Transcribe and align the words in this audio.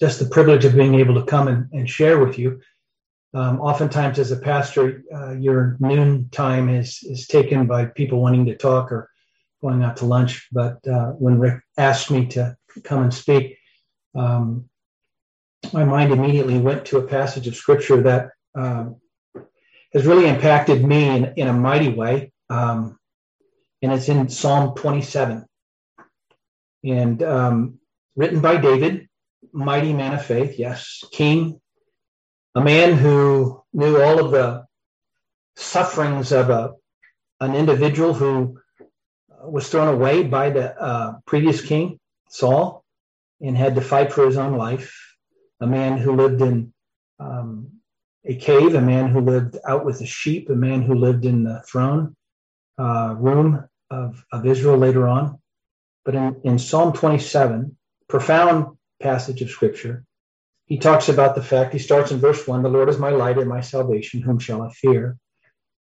just 0.00 0.18
the 0.18 0.26
privilege 0.26 0.64
of 0.64 0.74
being 0.74 0.94
able 0.94 1.14
to 1.14 1.24
come 1.24 1.48
and, 1.48 1.68
and 1.72 1.88
share 1.88 2.24
with 2.24 2.38
you. 2.38 2.60
Um, 3.32 3.60
oftentimes, 3.60 4.18
as 4.18 4.32
a 4.32 4.36
pastor, 4.36 5.04
uh, 5.14 5.32
your 5.32 5.76
noon 5.78 6.28
time 6.30 6.68
is 6.68 7.00
is 7.04 7.26
taken 7.28 7.66
by 7.66 7.84
people 7.84 8.20
wanting 8.20 8.46
to 8.46 8.56
talk 8.56 8.90
or 8.90 9.08
going 9.62 9.84
out 9.84 9.98
to 9.98 10.06
lunch. 10.06 10.48
But 10.50 10.86
uh, 10.86 11.10
when 11.12 11.38
Rick 11.38 11.62
asked 11.76 12.10
me 12.10 12.26
to 12.26 12.56
come 12.82 13.02
and 13.02 13.14
speak, 13.14 13.56
um, 14.16 14.68
my 15.72 15.84
mind 15.84 16.12
immediately 16.12 16.58
went 16.58 16.86
to 16.86 16.98
a 16.98 17.06
passage 17.06 17.46
of 17.46 17.54
scripture 17.54 18.02
that 18.02 18.30
um, 18.56 18.96
has 19.92 20.06
really 20.06 20.26
impacted 20.26 20.84
me 20.84 21.08
in, 21.08 21.32
in 21.36 21.48
a 21.48 21.52
mighty 21.52 21.92
way. 21.92 22.32
Um, 22.48 22.98
and 23.82 23.92
it's 23.92 24.08
in 24.08 24.28
Psalm 24.28 24.74
27. 24.74 25.46
And 26.84 27.22
um, 27.22 27.78
written 28.16 28.40
by 28.40 28.56
David, 28.56 29.08
mighty 29.52 29.92
man 29.92 30.14
of 30.14 30.24
faith, 30.24 30.58
yes, 30.58 31.04
king, 31.12 31.60
a 32.54 32.60
man 32.60 32.96
who 32.96 33.62
knew 33.72 34.00
all 34.00 34.24
of 34.24 34.32
the 34.32 34.64
sufferings 35.56 36.32
of 36.32 36.50
a, 36.50 36.72
an 37.40 37.54
individual 37.54 38.14
who 38.14 38.60
was 39.42 39.68
thrown 39.68 39.88
away 39.88 40.22
by 40.22 40.50
the 40.50 40.78
uh, 40.80 41.14
previous 41.26 41.60
king, 41.62 41.98
Saul, 42.28 42.84
and 43.40 43.56
had 43.56 43.74
to 43.76 43.80
fight 43.80 44.12
for 44.12 44.26
his 44.26 44.36
own 44.36 44.56
life. 44.56 44.94
A 45.60 45.66
man 45.66 45.98
who 45.98 46.16
lived 46.16 46.40
in 46.42 46.72
um, 47.18 47.68
a 48.24 48.34
cave, 48.34 48.74
a 48.74 48.80
man 48.80 49.08
who 49.08 49.20
lived 49.20 49.56
out 49.66 49.84
with 49.84 49.98
the 49.98 50.06
sheep, 50.06 50.50
a 50.50 50.54
man 50.54 50.82
who 50.82 50.94
lived 50.94 51.24
in 51.24 51.44
the 51.44 51.62
throne 51.66 52.16
uh, 52.78 53.14
room 53.18 53.68
of, 53.90 54.24
of 54.32 54.46
Israel 54.46 54.76
later 54.76 55.06
on. 55.08 55.38
But 56.04 56.14
in, 56.14 56.40
in 56.44 56.58
Psalm 56.58 56.92
27, 56.92 57.76
profound 58.08 58.76
passage 59.00 59.42
of 59.42 59.50
scripture, 59.50 60.04
he 60.66 60.78
talks 60.78 61.08
about 61.08 61.34
the 61.34 61.42
fact, 61.42 61.72
he 61.72 61.80
starts 61.80 62.12
in 62.12 62.18
verse 62.18 62.46
1 62.46 62.62
The 62.62 62.68
Lord 62.68 62.88
is 62.88 62.98
my 62.98 63.10
light 63.10 63.38
and 63.38 63.48
my 63.48 63.60
salvation, 63.60 64.22
whom 64.22 64.38
shall 64.38 64.62
I 64.62 64.70
fear? 64.70 65.18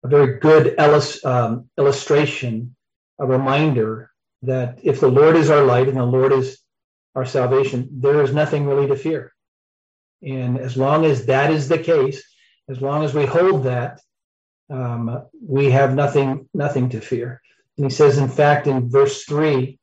A 0.05 0.09
very 0.09 0.41
good 0.41 0.77
um, 1.25 1.71
illustration, 1.79 2.75
a 3.21 3.27
reminder 3.27 4.11
that 4.43 4.81
if 4.83 4.99
the 4.99 5.09
Lord 5.09 5.37
is 5.37 5.51
our 5.51 5.63
light 5.63 5.87
and 5.87 5.97
the 5.97 6.05
Lord 6.05 6.33
is 6.33 6.59
our 7.15 7.25
salvation, 7.25 7.89
there 7.93 8.23
is 8.23 8.35
nothing 8.35 8.67
really 8.67 8.89
to 8.89 8.97
fear. 8.97 9.33
And 10.23 10.59
as 10.59 10.77
long 10.77 11.05
as 11.05 11.27
that 11.27 11.53
is 11.53 11.69
the 11.69 11.79
case, 11.79 12.23
as 12.69 12.81
long 12.81 13.05
as 13.05 13.15
we 13.15 13.27
hold 13.27 13.65
that, 13.65 14.01
um, 14.71 15.27
we 15.41 15.71
have 15.71 15.95
nothing, 15.95 16.49
nothing 16.55 16.89
to 16.91 17.01
fear. 17.01 17.41
And 17.77 17.87
he 17.87 17.91
says, 17.91 18.19
in 18.19 18.29
fact, 18.29 18.67
in 18.67 18.91
verse 18.91 19.25
three, 19.25 19.79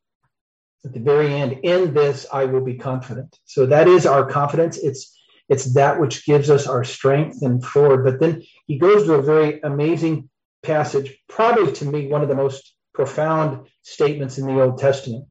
at 0.86 0.94
the 0.94 1.00
very 1.00 1.34
end, 1.34 1.60
in 1.64 1.94
this 1.94 2.26
I 2.32 2.46
will 2.46 2.64
be 2.64 2.76
confident. 2.76 3.38
So 3.46 3.66
that 3.68 3.88
is 3.88 4.06
our 4.06 4.26
confidence. 4.26 4.78
It's 4.78 5.16
it's 5.50 5.74
that 5.74 6.00
which 6.00 6.26
gives 6.26 6.50
us 6.50 6.68
our 6.68 6.84
strength 6.84 7.42
and 7.42 7.66
forward. 7.66 8.04
But 8.04 8.20
then 8.20 8.44
he 8.68 8.78
goes 8.78 9.06
to 9.06 9.16
a 9.16 9.22
very 9.22 9.60
amazing 9.62 10.30
passage, 10.62 11.18
probably 11.28 11.74
to 11.74 11.86
me 11.86 12.08
one 12.08 12.22
of 12.22 12.28
the 12.28 12.36
most 12.36 12.76
profound 12.94 13.68
statements 13.82 14.38
in 14.38 14.46
the 14.46 14.62
Old 14.62 14.78
Testament, 14.78 15.26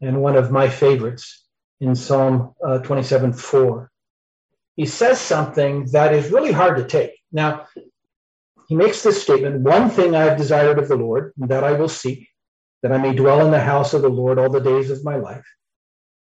and 0.00 0.22
one 0.22 0.36
of 0.36 0.52
my 0.52 0.68
favorites 0.68 1.44
in 1.80 1.94
Psalm 1.94 2.54
uh, 2.64 2.78
27 2.78 3.32
4 3.32 3.90
he 4.80 4.86
says 4.86 5.20
something 5.20 5.84
that 5.92 6.14
is 6.14 6.32
really 6.32 6.52
hard 6.52 6.78
to 6.78 6.84
take. 6.84 7.12
Now, 7.30 7.66
he 8.66 8.74
makes 8.74 9.02
this 9.02 9.22
statement 9.22 9.60
One 9.60 9.90
thing 9.90 10.14
I 10.14 10.24
have 10.24 10.38
desired 10.38 10.78
of 10.78 10.88
the 10.88 10.96
Lord, 10.96 11.34
that 11.36 11.64
I 11.64 11.72
will 11.72 11.90
seek, 11.90 12.29
that 12.82 12.92
I 12.92 12.98
may 12.98 13.14
dwell 13.14 13.44
in 13.44 13.50
the 13.50 13.60
house 13.60 13.94
of 13.94 14.02
the 14.02 14.08
Lord 14.08 14.38
all 14.38 14.50
the 14.50 14.60
days 14.60 14.90
of 14.90 15.04
my 15.04 15.16
life, 15.16 15.46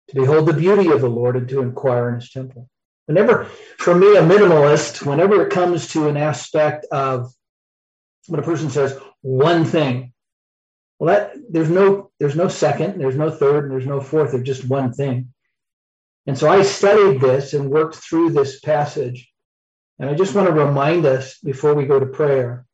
to 0.09 0.15
behold 0.15 0.45
the 0.47 0.53
beauty 0.53 0.89
of 0.89 1.01
the 1.01 1.09
Lord 1.09 1.35
and 1.35 1.47
to 1.49 1.61
inquire 1.61 2.09
in 2.09 2.15
his 2.15 2.29
temple. 2.29 2.69
Whenever, 3.05 3.45
for 3.77 3.95
me, 3.95 4.15
a 4.15 4.21
minimalist, 4.21 5.05
whenever 5.05 5.45
it 5.45 5.51
comes 5.51 5.87
to 5.89 6.07
an 6.07 6.17
aspect 6.17 6.85
of 6.91 7.33
when 8.27 8.39
a 8.39 8.43
person 8.43 8.69
says 8.69 8.97
one 9.21 9.65
thing, 9.65 10.13
well, 10.99 11.13
that 11.13 11.33
there's 11.49 11.69
no 11.69 12.11
there's 12.19 12.35
no 12.35 12.47
second, 12.47 12.99
there's 12.99 13.17
no 13.17 13.29
third, 13.29 13.65
and 13.65 13.73
there's 13.73 13.87
no 13.87 13.99
fourth. 13.99 14.31
There's 14.31 14.47
just 14.47 14.67
one 14.67 14.93
thing. 14.93 15.33
And 16.25 16.37
so 16.37 16.49
I 16.49 16.61
studied 16.61 17.19
this 17.19 17.53
and 17.53 17.69
worked 17.69 17.95
through 17.95 18.31
this 18.31 18.61
passage. 18.61 19.29
And 19.99 20.09
I 20.09 20.13
just 20.13 20.33
want 20.33 20.47
to 20.47 20.53
remind 20.53 21.05
us 21.05 21.37
before 21.39 21.73
we 21.73 21.85
go 21.85 21.99
to 21.99 22.05
prayer, 22.05 22.65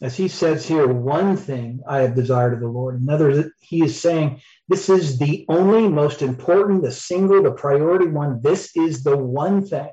as 0.00 0.16
he 0.16 0.28
says 0.28 0.66
here, 0.66 0.86
one 0.86 1.36
thing 1.36 1.80
I 1.88 2.00
have 2.00 2.14
desired 2.14 2.54
of 2.54 2.60
the 2.60 2.68
Lord. 2.68 3.00
In 3.00 3.08
other 3.08 3.30
words, 3.30 3.48
he 3.60 3.84
is 3.84 4.00
saying, 4.00 4.40
this 4.68 4.88
is 4.88 5.18
the 5.18 5.44
only, 5.48 5.88
most 5.88 6.20
important, 6.22 6.82
the 6.82 6.92
single, 6.92 7.42
the 7.42 7.52
priority 7.52 8.06
one. 8.06 8.40
This 8.42 8.76
is 8.76 9.02
the 9.02 9.16
one 9.16 9.64
thing 9.64 9.90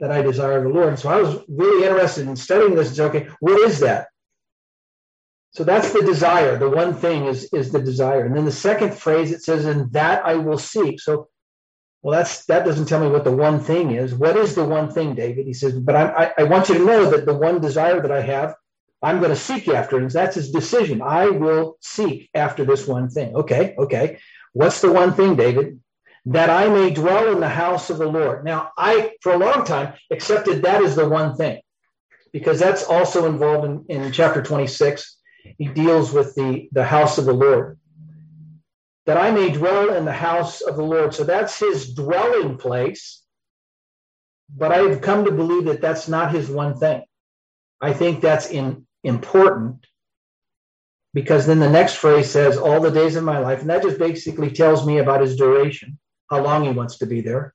that 0.00 0.10
I 0.10 0.22
desire 0.22 0.58
of 0.58 0.64
the 0.64 0.70
Lord. 0.70 0.88
And 0.88 0.98
so 0.98 1.10
I 1.10 1.20
was 1.20 1.42
really 1.48 1.86
interested 1.86 2.28
in 2.28 2.36
studying 2.36 2.74
this 2.74 2.98
and 2.98 3.00
okay, 3.08 3.28
what 3.40 3.60
is 3.60 3.80
that? 3.80 4.08
So 5.50 5.64
that's 5.64 5.92
the 5.92 6.02
desire. 6.02 6.56
The 6.56 6.70
one 6.70 6.94
thing 6.94 7.26
is, 7.26 7.52
is 7.52 7.72
the 7.72 7.82
desire. 7.82 8.24
And 8.24 8.34
then 8.34 8.46
the 8.46 8.52
second 8.52 8.94
phrase, 8.94 9.32
it 9.32 9.42
says, 9.42 9.66
and 9.66 9.92
that 9.92 10.24
I 10.24 10.34
will 10.34 10.58
seek. 10.58 11.00
So 11.00 11.28
well, 12.02 12.18
that's 12.18 12.44
that 12.46 12.64
doesn't 12.64 12.86
tell 12.86 13.00
me 13.00 13.08
what 13.08 13.22
the 13.22 13.32
one 13.32 13.60
thing 13.60 13.92
is. 13.92 14.12
What 14.12 14.36
is 14.36 14.56
the 14.56 14.64
one 14.64 14.90
thing, 14.90 15.14
David? 15.14 15.46
He 15.46 15.54
says, 15.54 15.78
but 15.78 15.94
I, 15.94 16.32
I 16.36 16.42
want 16.44 16.68
you 16.68 16.76
to 16.78 16.84
know 16.84 17.08
that 17.10 17.26
the 17.26 17.34
one 17.34 17.60
desire 17.60 18.00
that 18.00 18.10
I 18.10 18.20
have, 18.22 18.56
I'm 19.02 19.18
going 19.18 19.30
to 19.30 19.36
seek 19.36 19.68
after, 19.68 19.98
and 19.98 20.10
that's 20.10 20.36
his 20.36 20.50
decision. 20.50 21.02
I 21.02 21.28
will 21.28 21.76
seek 21.80 22.30
after 22.34 22.64
this 22.64 22.86
one 22.86 23.08
thing. 23.08 23.34
Okay, 23.34 23.74
okay. 23.78 24.18
What's 24.52 24.80
the 24.80 24.92
one 24.92 25.12
thing, 25.14 25.34
David? 25.36 25.80
That 26.26 26.50
I 26.50 26.68
may 26.68 26.90
dwell 26.90 27.32
in 27.32 27.40
the 27.40 27.48
house 27.48 27.90
of 27.90 27.98
the 27.98 28.06
Lord. 28.06 28.44
Now, 28.44 28.70
I, 28.78 29.12
for 29.22 29.32
a 29.32 29.38
long 29.38 29.64
time, 29.64 29.94
accepted 30.10 30.62
that 30.62 30.82
as 30.82 30.94
the 30.94 31.08
one 31.08 31.36
thing, 31.36 31.60
because 32.32 32.60
that's 32.60 32.84
also 32.84 33.26
involved 33.26 33.88
in, 33.90 34.04
in 34.04 34.12
chapter 34.12 34.40
26. 34.40 35.18
He 35.58 35.66
deals 35.66 36.12
with 36.12 36.36
the, 36.36 36.68
the 36.70 36.84
house 36.84 37.18
of 37.18 37.24
the 37.24 37.32
Lord 37.32 37.78
that 39.06 39.16
I 39.16 39.30
may 39.30 39.50
dwell 39.50 39.94
in 39.94 40.04
the 40.04 40.12
house 40.12 40.60
of 40.60 40.76
the 40.76 40.84
Lord. 40.84 41.14
So 41.14 41.24
that's 41.24 41.58
his 41.58 41.92
dwelling 41.94 42.56
place. 42.56 43.22
But 44.54 44.70
I've 44.70 45.00
come 45.00 45.24
to 45.24 45.32
believe 45.32 45.64
that 45.64 45.80
that's 45.80 46.08
not 46.08 46.32
his 46.32 46.48
one 46.48 46.78
thing. 46.78 47.02
I 47.80 47.92
think 47.92 48.20
that's 48.20 48.48
in, 48.50 48.86
important 49.04 49.86
because 51.14 51.46
then 51.46 51.58
the 51.58 51.68
next 51.68 51.96
phrase 51.96 52.30
says, 52.30 52.56
all 52.56 52.80
the 52.80 52.90
days 52.90 53.16
of 53.16 53.24
my 53.24 53.38
life. 53.38 53.60
And 53.60 53.70
that 53.70 53.82
just 53.82 53.98
basically 53.98 54.50
tells 54.50 54.86
me 54.86 54.98
about 54.98 55.20
his 55.20 55.36
duration, 55.36 55.98
how 56.30 56.42
long 56.42 56.64
he 56.64 56.70
wants 56.70 56.98
to 56.98 57.06
be 57.06 57.20
there. 57.20 57.54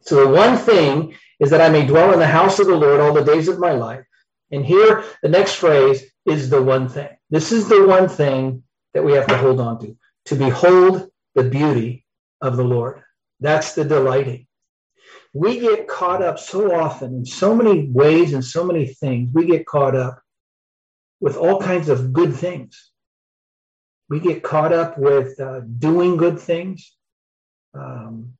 So 0.00 0.24
the 0.24 0.32
one 0.32 0.56
thing 0.56 1.14
is 1.38 1.50
that 1.50 1.60
I 1.60 1.68
may 1.68 1.86
dwell 1.86 2.12
in 2.12 2.18
the 2.18 2.26
house 2.26 2.58
of 2.58 2.66
the 2.66 2.76
Lord 2.76 3.00
all 3.00 3.12
the 3.12 3.24
days 3.24 3.46
of 3.46 3.60
my 3.60 3.72
life. 3.72 4.04
And 4.50 4.66
here, 4.66 5.04
the 5.22 5.28
next 5.28 5.54
phrase 5.54 6.02
is 6.26 6.50
the 6.50 6.60
one 6.60 6.88
thing. 6.88 7.08
This 7.30 7.52
is 7.52 7.68
the 7.68 7.86
one 7.86 8.08
thing 8.08 8.64
that 8.94 9.04
we 9.04 9.12
have 9.12 9.28
to 9.28 9.36
hold 9.36 9.60
on 9.60 9.80
to 9.80 9.96
to 10.26 10.36
behold 10.36 11.10
the 11.34 11.44
beauty 11.44 12.04
of 12.40 12.56
the 12.56 12.64
Lord. 12.64 13.02
That's 13.40 13.74
the 13.74 13.84
delighting. 13.84 14.46
We 15.32 15.60
get 15.60 15.88
caught 15.88 16.22
up 16.22 16.38
so 16.38 16.74
often 16.74 17.14
in 17.14 17.24
so 17.24 17.54
many 17.54 17.88
ways 17.88 18.34
and 18.34 18.44
so 18.44 18.64
many 18.64 18.86
things. 18.86 19.30
We 19.32 19.46
get 19.46 19.66
caught 19.66 19.96
up 19.96 20.20
with 21.20 21.36
all 21.36 21.60
kinds 21.60 21.88
of 21.88 22.12
good 22.12 22.34
things. 22.34 22.90
We 24.08 24.20
get 24.20 24.42
caught 24.42 24.72
up 24.72 24.98
with 24.98 25.40
uh, 25.40 25.60
doing 25.78 26.16
good 26.16 26.38
things, 26.38 26.94
um, 27.72 28.34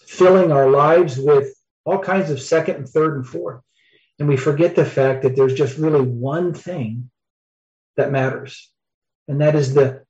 filling 0.00 0.50
our 0.50 0.70
lives 0.70 1.18
with 1.18 1.54
all 1.84 1.98
kinds 1.98 2.30
of 2.30 2.40
second 2.40 2.76
and 2.76 2.88
third 2.88 3.16
and 3.16 3.26
fourth. 3.26 3.60
And 4.18 4.28
we 4.28 4.36
forget 4.36 4.76
the 4.76 4.84
fact 4.84 5.22
that 5.22 5.36
there's 5.36 5.54
just 5.54 5.76
really 5.76 6.02
one 6.02 6.54
thing 6.54 7.10
that 7.96 8.12
matters 8.12 8.70
and 9.30 9.40
that 9.40 9.54
is 9.54 9.74
the 9.74 10.04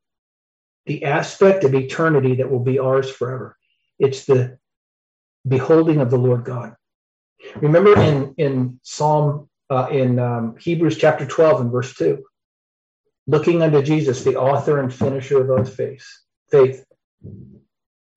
the 0.86 1.04
aspect 1.04 1.62
of 1.62 1.74
eternity 1.74 2.36
that 2.36 2.50
will 2.50 2.64
be 2.64 2.78
ours 2.78 3.10
forever. 3.10 3.56
It's 3.98 4.24
the 4.24 4.58
beholding 5.46 6.00
of 6.00 6.10
the 6.10 6.18
Lord 6.18 6.44
God. 6.44 6.74
Remember 7.56 7.98
in 7.98 8.34
in 8.36 8.80
Psalm 8.82 9.48
uh, 9.70 9.88
in 9.90 10.18
um, 10.18 10.56
Hebrews 10.58 10.98
chapter 10.98 11.26
twelve 11.26 11.60
and 11.60 11.70
verse 11.70 11.94
two, 11.94 12.24
looking 13.26 13.62
unto 13.62 13.82
Jesus, 13.82 14.24
the 14.24 14.36
author 14.36 14.80
and 14.80 14.92
finisher 14.92 15.40
of 15.42 15.50
our 15.50 15.64
faith. 15.64 16.06
Faith. 16.50 16.84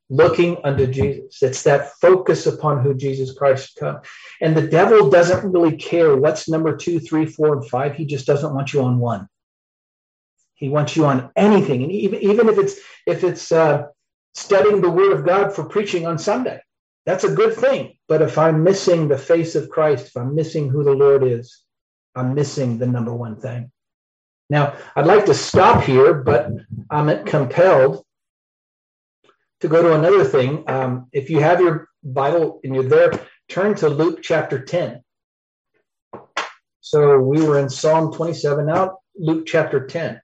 Looking 0.09 0.57
unto 0.63 0.85
Jesus. 0.85 1.41
It's 1.41 1.63
that 1.63 1.93
focus 2.01 2.45
upon 2.45 2.83
who 2.83 2.93
Jesus 2.93 3.31
Christ 3.33 3.77
come. 3.79 4.01
And 4.41 4.55
the 4.55 4.67
devil 4.67 5.09
doesn't 5.09 5.51
really 5.51 5.75
care 5.77 6.15
what's 6.15 6.49
number 6.49 6.75
two, 6.75 6.99
three, 6.99 7.25
four, 7.25 7.53
and 7.53 7.67
five. 7.67 7.95
He 7.95 8.05
just 8.05 8.27
doesn't 8.27 8.53
want 8.53 8.73
you 8.73 8.83
on 8.83 8.99
one. 8.99 9.27
He 10.55 10.69
wants 10.69 10.95
you 10.95 11.05
on 11.05 11.31
anything, 11.35 11.83
and 11.83 11.91
even 11.91 12.21
even 12.21 12.47
if 12.47 12.57
it's 12.57 12.75
if 13.05 13.23
it's 13.23 13.51
uh, 13.51 13.87
studying 14.33 14.81
the 14.81 14.89
Word 14.89 15.11
of 15.11 15.25
God 15.25 15.53
for 15.53 15.65
preaching 15.65 16.05
on 16.05 16.17
Sunday, 16.17 16.61
that's 17.05 17.23
a 17.23 17.33
good 17.33 17.55
thing. 17.55 17.97
But 18.07 18.21
if 18.21 18.38
I'm 18.38 18.63
missing 18.63 19.07
the 19.07 19.17
face 19.17 19.55
of 19.55 19.69
Christ, 19.69 20.07
if 20.07 20.17
I'm 20.17 20.35
missing 20.35 20.69
who 20.69 20.83
the 20.83 20.91
Lord 20.91 21.23
is, 21.23 21.63
I'm 22.15 22.33
missing 22.33 22.77
the 22.77 22.88
number 22.88 23.13
one 23.13 23.39
thing. 23.39 23.71
Now, 24.50 24.75
I'd 24.95 25.07
like 25.07 25.25
to 25.25 25.33
stop 25.33 25.83
here, 25.83 26.13
but 26.13 26.50
I'm 26.89 27.25
compelled 27.25 28.05
to 29.63 29.69
go 29.69 29.81
to 29.81 29.95
another 29.95 30.25
thing, 30.25 30.65
um, 30.67 31.07
if 31.13 31.29
you 31.29 31.39
have 31.39 31.61
your 31.61 31.88
Bible 32.03 32.59
and 32.65 32.75
you're 32.75 32.83
there, 32.83 33.11
turn 33.47 33.73
to 33.75 33.88
Luke 33.88 34.19
chapter 34.21 34.59
10. 34.59 35.01
So 36.81 37.17
we 37.19 37.41
were 37.41 37.59
in 37.59 37.69
Psalm 37.69 38.11
27, 38.11 38.65
now 38.65 38.97
Luke 39.15 39.45
chapter 39.45 39.88
10. 39.88 40.21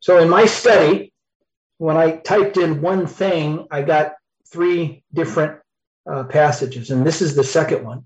So 0.00 0.18
in 0.18 0.28
my 0.28 0.44
study, 0.44 1.14
when 1.78 1.96
I 1.96 2.18
typed 2.18 2.58
in 2.58 2.82
one 2.82 3.06
thing, 3.06 3.66
I 3.70 3.80
got 3.80 4.12
three 4.52 5.04
different 5.10 5.60
uh, 6.10 6.24
passages, 6.24 6.90
and 6.90 7.06
this 7.06 7.22
is 7.22 7.34
the 7.34 7.44
second 7.44 7.84
one. 7.84 8.04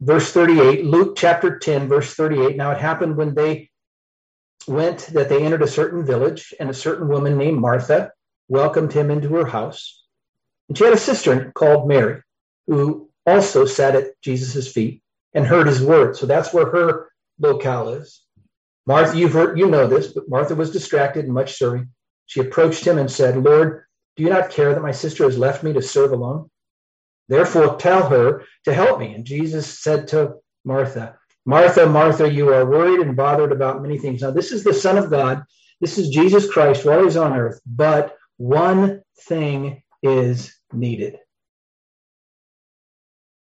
Verse 0.00 0.32
38, 0.32 0.84
Luke 0.84 1.14
chapter 1.16 1.58
10, 1.58 1.88
verse 1.88 2.14
38. 2.14 2.56
Now 2.56 2.72
it 2.72 2.78
happened 2.78 3.16
when 3.16 3.34
they 3.34 3.70
went 4.66 5.00
that 5.12 5.28
they 5.28 5.44
entered 5.44 5.62
a 5.62 5.68
certain 5.68 6.04
village, 6.04 6.54
and 6.58 6.70
a 6.70 6.74
certain 6.74 7.08
woman 7.08 7.36
named 7.36 7.60
Martha 7.60 8.12
welcomed 8.48 8.92
him 8.92 9.10
into 9.10 9.28
her 9.34 9.46
house. 9.46 10.04
And 10.68 10.76
she 10.76 10.84
had 10.84 10.92
a 10.92 10.98
sister 10.98 11.52
called 11.54 11.88
Mary, 11.88 12.22
who 12.66 13.10
also 13.26 13.64
sat 13.64 13.94
at 13.94 14.20
Jesus' 14.22 14.72
feet 14.72 15.02
and 15.34 15.46
heard 15.46 15.66
his 15.66 15.82
word. 15.82 16.16
So 16.16 16.26
that's 16.26 16.52
where 16.52 16.66
her 16.66 17.10
locale 17.38 17.90
is. 17.90 18.22
Martha, 18.86 19.16
you've 19.16 19.32
heard, 19.32 19.58
you 19.58 19.68
know 19.68 19.86
this, 19.86 20.08
but 20.08 20.28
Martha 20.28 20.54
was 20.54 20.72
distracted 20.72 21.24
and 21.24 21.34
much 21.34 21.56
serving. 21.56 21.88
She 22.26 22.40
approached 22.40 22.84
him 22.84 22.98
and 22.98 23.10
said, 23.10 23.36
Lord, 23.36 23.84
do 24.16 24.22
you 24.22 24.30
not 24.30 24.50
care 24.50 24.74
that 24.74 24.82
my 24.82 24.92
sister 24.92 25.24
has 25.24 25.38
left 25.38 25.62
me 25.62 25.72
to 25.72 25.82
serve 25.82 26.12
alone? 26.12 26.50
Therefore, 27.28 27.76
tell 27.76 28.08
her 28.08 28.44
to 28.64 28.74
help 28.74 28.98
me. 28.98 29.14
And 29.14 29.24
Jesus 29.24 29.80
said 29.80 30.08
to 30.08 30.34
Martha, 30.64 31.18
Martha, 31.44 31.86
Martha, 31.86 32.30
you 32.30 32.52
are 32.52 32.64
worried 32.64 33.00
and 33.00 33.16
bothered 33.16 33.52
about 33.52 33.82
many 33.82 33.98
things. 33.98 34.22
Now, 34.22 34.30
this 34.30 34.52
is 34.52 34.64
the 34.64 34.74
Son 34.74 34.98
of 34.98 35.10
God. 35.10 35.42
This 35.80 35.98
is 35.98 36.10
Jesus 36.10 36.50
Christ 36.50 36.84
while 36.84 37.02
he's 37.02 37.16
on 37.16 37.32
earth. 37.32 37.60
But 37.66 38.16
one 38.36 39.02
thing 39.22 39.82
is 40.02 40.56
needed. 40.72 41.18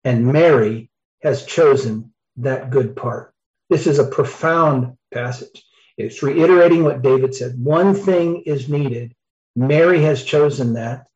And 0.04 0.32
Mary 0.32 0.90
has 1.22 1.44
chosen 1.44 2.12
that 2.36 2.70
good 2.70 2.94
part. 2.94 3.34
This 3.68 3.86
is 3.86 3.98
a 3.98 4.06
profound 4.06 4.96
passage. 5.12 5.64
It's 5.96 6.22
reiterating 6.22 6.84
what 6.84 7.02
David 7.02 7.34
said. 7.34 7.62
One 7.62 7.94
thing 7.94 8.42
is 8.46 8.68
needed. 8.68 9.14
Mary 9.56 10.02
has 10.02 10.22
chosen 10.22 10.74
that, 10.74 11.08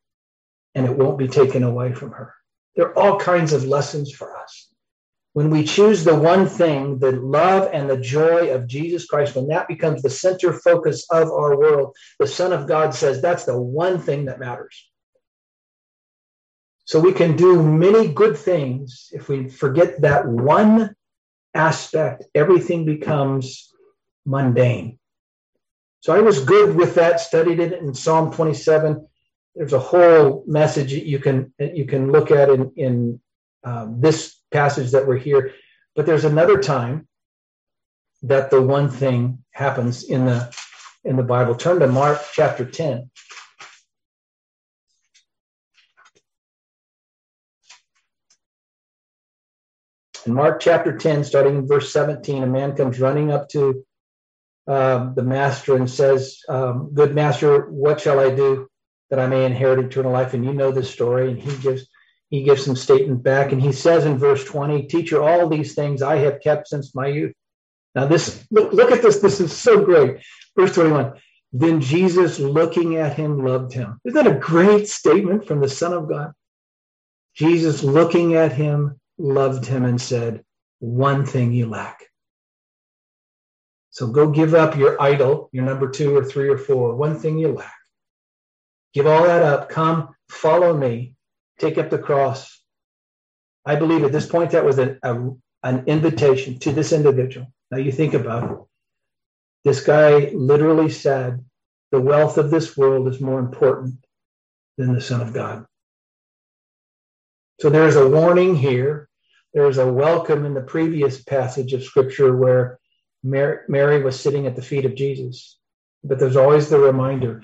and 0.75 0.85
it 0.85 0.97
won't 0.97 1.17
be 1.17 1.29
taken 1.29 1.63
away 1.63 1.93
from 1.93 2.11
her. 2.11 2.33
There 2.75 2.87
are 2.87 2.97
all 2.97 3.19
kinds 3.19 3.53
of 3.53 3.65
lessons 3.65 4.11
for 4.11 4.37
us. 4.37 4.69
When 5.33 5.49
we 5.49 5.63
choose 5.63 6.03
the 6.03 6.15
one 6.15 6.47
thing, 6.47 6.99
the 6.99 7.11
love 7.11 7.69
and 7.73 7.89
the 7.89 7.97
joy 7.97 8.53
of 8.53 8.67
Jesus 8.67 9.05
Christ, 9.07 9.35
when 9.35 9.47
that 9.47 9.67
becomes 9.67 10.01
the 10.01 10.09
center 10.09 10.53
focus 10.53 11.07
of 11.09 11.29
our 11.29 11.57
world, 11.57 11.95
the 12.19 12.27
Son 12.27 12.53
of 12.53 12.67
God 12.67 12.93
says 12.93 13.21
that's 13.21 13.45
the 13.45 13.59
one 13.59 13.99
thing 13.99 14.25
that 14.25 14.39
matters. 14.39 14.89
So 16.85 16.99
we 16.99 17.13
can 17.13 17.35
do 17.35 17.63
many 17.63 18.09
good 18.09 18.37
things. 18.37 19.09
If 19.11 19.27
we 19.29 19.49
forget 19.49 20.01
that 20.01 20.27
one 20.27 20.95
aspect, 21.55 22.25
everything 22.35 22.85
becomes 22.85 23.73
mundane. 24.25 24.99
So 26.01 26.13
I 26.13 26.19
was 26.19 26.43
good 26.43 26.75
with 26.75 26.95
that, 26.95 27.21
studied 27.21 27.59
it 27.59 27.73
in 27.73 27.93
Psalm 27.93 28.31
27. 28.33 29.07
There's 29.55 29.73
a 29.73 29.79
whole 29.79 30.43
message 30.47 30.91
that 30.91 31.05
you 31.05 31.19
can 31.19 31.53
you 31.59 31.85
can 31.85 32.11
look 32.11 32.31
at 32.31 32.49
in, 32.49 32.71
in 32.75 33.21
um, 33.63 34.01
this 34.01 34.35
passage 34.51 34.91
that 34.91 35.07
we're 35.07 35.17
here. 35.17 35.53
But 35.95 36.05
there's 36.05 36.25
another 36.25 36.59
time 36.59 37.07
that 38.23 38.49
the 38.49 38.61
one 38.61 38.89
thing 38.89 39.43
happens 39.51 40.03
in 40.03 40.25
the 40.25 40.55
in 41.03 41.17
the 41.17 41.23
Bible. 41.23 41.55
Turn 41.55 41.79
to 41.79 41.87
Mark 41.87 42.19
chapter 42.33 42.65
10. 42.65 43.09
In 50.25 50.33
Mark 50.33 50.61
chapter 50.61 50.97
10, 50.97 51.25
starting 51.25 51.57
in 51.57 51.67
verse 51.67 51.91
17, 51.91 52.43
a 52.43 52.47
man 52.47 52.77
comes 52.77 52.97
running 52.97 53.29
up 53.29 53.49
to 53.49 53.83
um, 54.67 55.13
the 55.15 55.21
master 55.21 55.75
and 55.75 55.89
says, 55.89 56.39
um, 56.47 56.91
Good 56.93 57.13
master, 57.13 57.69
what 57.69 57.99
shall 57.99 58.21
I 58.21 58.33
do 58.33 58.69
that 59.09 59.19
I 59.19 59.27
may 59.27 59.45
inherit 59.45 59.85
eternal 59.85 60.11
life? 60.11 60.33
And 60.33 60.43
you 60.45 60.53
know 60.53 60.71
this 60.71 60.91
story. 60.91 61.29
And 61.31 61.39
he 61.39 61.55
gives 61.57 61.87
he 62.33 62.41
gives 62.41 62.65
some 62.65 62.75
statement 62.75 63.21
back 63.21 63.51
and 63.51 63.61
he 63.61 63.71
says 63.71 64.05
in 64.05 64.17
verse 64.17 64.43
20 64.43 64.87
teacher 64.87 65.21
all 65.21 65.47
these 65.47 65.75
things 65.75 66.01
i 66.01 66.15
have 66.15 66.41
kept 66.41 66.67
since 66.67 66.95
my 66.95 67.05
youth. 67.05 67.33
Now 67.93 68.07
this 68.07 68.43
look, 68.49 68.73
look 68.73 68.91
at 68.91 69.03
this. 69.03 69.19
This 69.19 69.39
is 69.39 69.55
so 69.55 69.85
great. 69.85 70.17
Verse 70.57 70.73
21 70.73 71.13
then 71.55 71.79
jesus 71.79 72.39
looking 72.39 72.95
at 72.95 73.15
him 73.15 73.45
loved 73.45 73.71
him. 73.71 73.99
Isn't 74.03 74.23
that 74.23 74.35
a 74.35 74.39
great 74.39 74.87
statement 74.87 75.45
from 75.45 75.61
the 75.61 75.69
son 75.69 75.93
of 75.93 76.09
god? 76.09 76.33
Jesus 77.35 77.83
looking 77.83 78.33
at 78.33 78.51
him 78.51 78.99
loved 79.19 79.67
him 79.67 79.85
and 79.85 80.01
said 80.01 80.43
one 80.79 81.27
thing 81.27 81.53
you 81.53 81.67
lack. 81.67 82.03
So 83.91 84.07
go 84.07 84.31
give 84.31 84.55
up 84.55 84.75
your 84.75 84.99
idol 84.99 85.49
your 85.51 85.65
number 85.65 85.87
two 85.87 86.17
or 86.17 86.25
three 86.25 86.49
or 86.49 86.57
four. 86.57 86.95
One 86.95 87.19
thing 87.19 87.37
you 87.37 87.49
lack 87.49 87.75
give 88.93 89.07
all 89.07 89.23
that 89.23 89.41
up 89.41 89.69
come 89.69 90.15
follow 90.29 90.75
me 90.75 91.13
take 91.59 91.77
up 91.77 91.89
the 91.89 91.97
cross. 91.97 92.61
I 93.65 93.75
believe 93.75 94.03
at 94.03 94.11
this 94.11 94.27
point 94.27 94.51
that 94.51 94.65
was 94.65 94.77
an, 94.77 94.99
a, 95.03 95.29
an 95.63 95.85
invitation 95.87 96.59
to 96.59 96.71
this 96.71 96.91
individual. 96.91 97.47
Now 97.71 97.77
you 97.77 97.91
think 97.91 98.13
about 98.13 98.51
it. 98.51 98.57
This 99.63 99.83
guy 99.83 100.31
literally 100.33 100.89
said, 100.89 101.43
The 101.91 102.01
wealth 102.01 102.37
of 102.37 102.51
this 102.51 102.75
world 102.75 103.07
is 103.07 103.21
more 103.21 103.39
important 103.39 104.05
than 104.77 104.93
the 104.93 105.01
Son 105.01 105.21
of 105.21 105.33
God. 105.33 105.65
So 107.61 107.69
there's 107.69 107.95
a 107.95 108.09
warning 108.09 108.55
here. 108.55 109.07
There's 109.53 109.77
a 109.77 109.91
welcome 109.91 110.45
in 110.45 110.53
the 110.53 110.61
previous 110.61 111.21
passage 111.23 111.73
of 111.73 111.83
Scripture 111.83 112.35
where 112.35 112.79
Mary, 113.23 113.59
Mary 113.69 114.03
was 114.03 114.19
sitting 114.19 114.47
at 114.47 114.55
the 114.55 114.61
feet 114.61 114.83
of 114.83 114.95
Jesus. 114.95 115.57
But 116.03 116.19
there's 116.19 116.35
always 116.35 116.69
the 116.69 116.79
reminder 116.79 117.43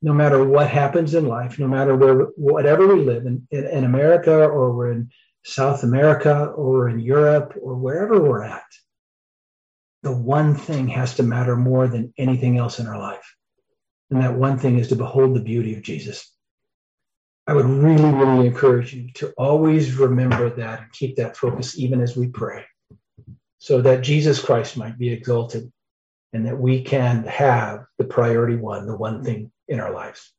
no 0.00 0.12
matter 0.12 0.44
what 0.44 0.68
happens 0.68 1.14
in 1.14 1.26
life, 1.26 1.58
no 1.58 1.66
matter 1.66 1.96
where, 1.96 2.14
whatever 2.36 2.86
we 2.86 3.04
live 3.04 3.26
in, 3.26 3.46
in, 3.50 3.66
in 3.66 3.84
America 3.84 4.32
or 4.32 4.72
we're 4.72 4.92
in 4.92 5.10
South 5.44 5.82
America 5.82 6.46
or 6.46 6.88
in 6.88 7.00
Europe 7.00 7.54
or 7.60 7.74
wherever 7.74 8.20
we're 8.20 8.44
at, 8.44 8.66
the 10.02 10.12
one 10.12 10.54
thing 10.54 10.86
has 10.88 11.16
to 11.16 11.22
matter 11.22 11.56
more 11.56 11.88
than 11.88 12.12
anything 12.16 12.58
else 12.58 12.78
in 12.78 12.86
our 12.86 12.98
life. 12.98 13.34
And 14.10 14.22
that 14.22 14.34
one 14.34 14.58
thing 14.58 14.78
is 14.78 14.88
to 14.88 14.96
behold 14.96 15.34
the 15.34 15.40
beauty 15.40 15.74
of 15.74 15.82
Jesus. 15.82 16.32
I 17.46 17.54
would 17.54 17.66
really, 17.66 18.10
really 18.10 18.46
encourage 18.46 18.94
you 18.94 19.10
to 19.14 19.32
always 19.36 19.94
remember 19.94 20.50
that 20.50 20.82
and 20.82 20.92
keep 20.92 21.16
that 21.16 21.36
focus 21.36 21.78
even 21.78 22.00
as 22.00 22.16
we 22.16 22.28
pray, 22.28 22.64
so 23.58 23.80
that 23.82 24.02
Jesus 24.02 24.42
Christ 24.42 24.76
might 24.76 24.98
be 24.98 25.10
exalted 25.10 25.72
and 26.32 26.46
that 26.46 26.58
we 26.58 26.82
can 26.82 27.24
have 27.24 27.86
the 27.96 28.04
priority 28.04 28.56
one, 28.56 28.86
the 28.86 28.96
one 28.96 29.24
thing 29.24 29.50
in 29.68 29.80
our 29.80 29.92
lives. 29.92 30.32